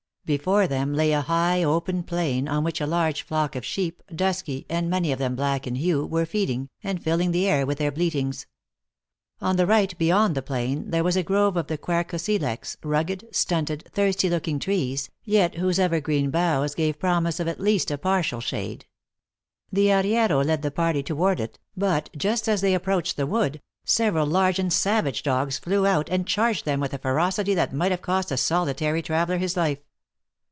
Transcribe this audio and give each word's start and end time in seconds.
Before 0.23 0.65
them 0.67 0.93
lay 0.93 1.11
a 1.11 1.19
high 1.21 1.61
open 1.61 2.03
plain, 2.03 2.47
on 2.47 2.63
which 2.63 2.79
a 2.79 2.85
large 2.87 3.23
flock 3.23 3.53
of 3.55 3.65
sheep, 3.65 4.01
dusky, 4.15 4.65
and 4.69 4.89
many 4.89 5.11
of 5.11 5.19
them 5.19 5.35
black 5.35 5.67
in 5.67 5.75
hue, 5.75 6.05
were 6.05 6.27
feeding, 6.27 6.69
and 6.83 7.03
filling 7.03 7.31
the 7.31 7.49
air 7.49 7.65
with 7.65 7.79
their 7.79 7.91
bleatings. 7.91 8.45
On 9.41 9.57
the 9.57 9.65
right, 9.65 9.97
beyond 9.97 10.35
the 10.35 10.41
plain, 10.43 10.89
there 10.91 11.03
was 11.03 11.17
a 11.17 11.23
grove 11.23 11.57
of 11.57 11.67
the 11.67 11.77
Quercus 11.77 12.29
Ilex, 12.29 12.77
rugged, 12.81 13.27
stunted, 13.33 13.89
thirsty 13.93 14.29
looking 14.29 14.57
trees, 14.57 15.09
yet 15.25 15.55
whose 15.55 15.79
evergreen 15.79 16.29
boughs 16.29 16.75
gave 16.75 16.99
promise 16.99 17.39
of 17.41 17.47
at 17.49 17.59
least 17.59 17.91
a 17.91 17.97
partial 17.97 18.39
shade. 18.39 18.85
The 19.69 19.91
arriero 19.91 20.43
led 20.45 20.61
the 20.61 20.71
party 20.71 21.03
toward 21.03 21.41
it, 21.41 21.59
but 21.75 22.09
just 22.15 22.47
as 22.47 22.61
they 22.61 22.75
approached 22.75 23.17
the 23.17 23.27
wood, 23.27 23.59
several 23.83 24.27
large 24.27 24.59
and 24.59 24.71
savage 24.71 25.23
dogs 25.23 25.57
flew 25.57 25.85
out, 25.85 26.07
and 26.09 26.27
charged 26.27 26.63
them 26.63 26.79
with 26.79 26.93
a 26.93 26.99
ferocity 26.99 27.53
that 27.55 27.73
might 27.73 27.91
have 27.91 28.03
cost 28.03 28.31
a 28.31 28.37
solitary 28.37 29.01
traveler 29.01 29.37
his 29.39 29.57
life. 29.57 29.79